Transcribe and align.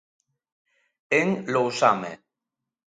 En 1.19 1.27
Lousame. 1.53 2.13